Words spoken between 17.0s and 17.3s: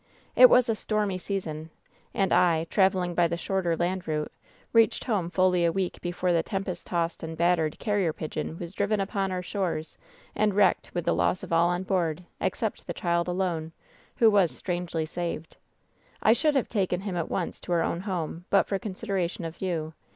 him at